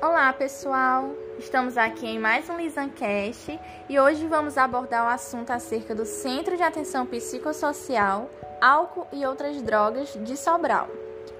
[0.00, 1.12] Olá, pessoal!
[1.38, 6.56] Estamos aqui em mais um Lisancast e hoje vamos abordar o assunto acerca do Centro
[6.56, 8.30] de Atenção Psicossocial,
[8.60, 10.88] Álcool e Outras Drogas de Sobral,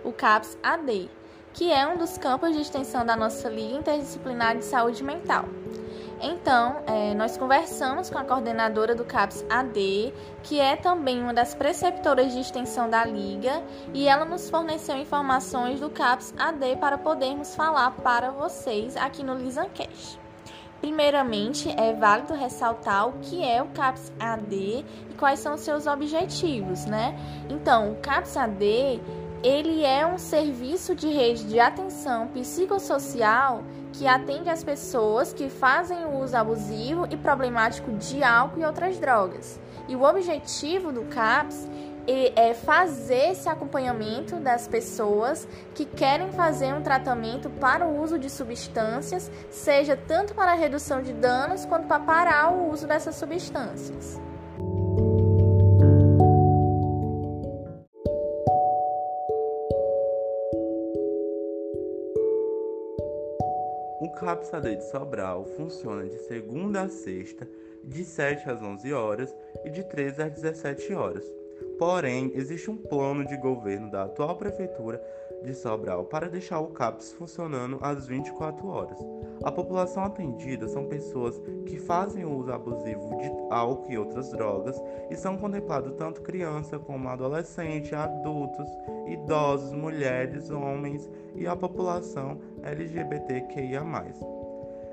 [0.05, 1.09] o CAPS AD,
[1.55, 5.46] que é um dos campos de extensão da nossa Liga Interdisciplinar de Saúde Mental.
[6.21, 11.55] Então, é, nós conversamos com a coordenadora do CAPS AD, que é também uma das
[11.55, 17.55] preceptoras de extensão da Liga, e ela nos forneceu informações do CAPS AD para podermos
[17.55, 20.19] falar para vocês aqui no Lisancast.
[20.80, 24.55] Primeiramente, é válido ressaltar o que é o CAPS AD
[25.11, 27.19] e quais são os seus objetivos, né?
[27.51, 29.01] Então, o CAPS AD
[29.43, 33.62] ele é um serviço de rede de atenção psicossocial
[33.93, 38.99] que atende as pessoas que fazem o uso abusivo e problemático de álcool e outras
[38.99, 39.59] drogas.
[39.89, 41.69] E o objetivo do CAPS
[42.07, 48.31] é fazer esse acompanhamento das pessoas que querem fazer um tratamento para o uso de
[48.31, 54.21] substâncias, seja tanto para a redução de danos quanto para parar o uso dessas substâncias.
[64.07, 67.45] O CAPSAD de Sobral funciona de segunda a sexta,
[67.83, 71.25] de 7 às 11 horas e de 13 às 17 horas.
[71.79, 75.03] Porém, existe um plano de governo da atual prefeitura
[75.43, 78.99] de Sobral para deixar o CAPS funcionando às 24 horas.
[79.45, 85.17] A população atendida são pessoas que fazem uso abusivo de álcool e outras drogas e
[85.17, 88.69] são contemplados tanto criança como adolescente, adultos,
[89.07, 93.84] idosos, mulheres, homens e a população LGBTQIA.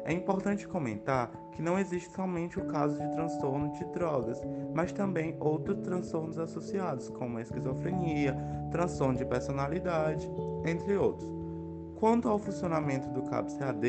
[0.05, 4.41] É importante comentar que não existe somente o caso de transtorno de drogas,
[4.73, 8.35] mas também outros transtornos associados, como esquizofrenia,
[8.71, 10.29] transtorno de personalidade,
[10.65, 11.31] entre outros.
[11.95, 13.87] Quanto ao funcionamento do CAPS-AD,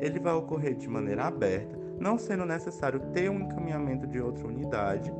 [0.00, 5.12] ele vai ocorrer de maneira aberta, não sendo necessário ter um encaminhamento de outra unidade.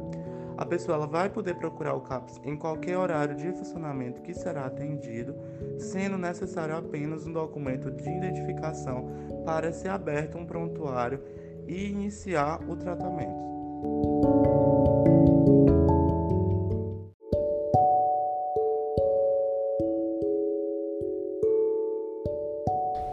[0.59, 4.65] A pessoa ela vai poder procurar o CAPS em qualquer horário de funcionamento que será
[4.65, 5.35] atendido,
[5.79, 9.07] sendo necessário apenas um documento de identificação
[9.45, 11.23] para ser aberto um prontuário
[11.67, 13.47] e iniciar o tratamento.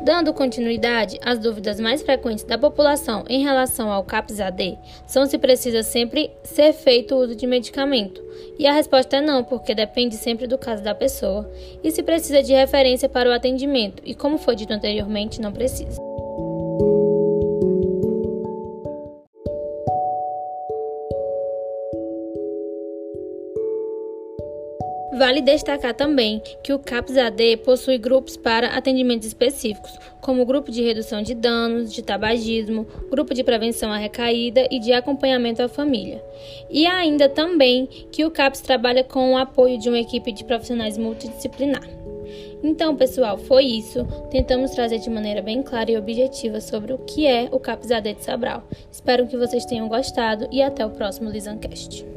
[0.03, 4.77] Dando continuidade, as dúvidas mais frequentes da população em relação ao CAPS-AD
[5.07, 8.21] são se precisa sempre ser feito o uso de medicamento.
[8.59, 11.49] E a resposta é não, porque depende sempre do caso da pessoa.
[11.81, 16.01] E se precisa de referência para o atendimento, e como foi dito anteriormente, não precisa.
[25.15, 30.81] Vale destacar também que o CAPS-AD possui grupos para atendimentos específicos, como o grupo de
[30.81, 36.23] redução de danos, de tabagismo, grupo de prevenção à recaída e de acompanhamento à família.
[36.67, 40.97] E ainda também que o CAPS trabalha com o apoio de uma equipe de profissionais
[40.97, 41.87] multidisciplinar.
[42.63, 44.05] Então, pessoal, foi isso.
[44.31, 48.23] Tentamos trazer de maneira bem clara e objetiva sobre o que é o CAPS-AD de
[48.23, 48.63] Sabral.
[48.91, 52.12] Espero que vocês tenham gostado e até o próximo Lisancast.